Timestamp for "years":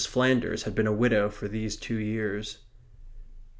1.99-2.57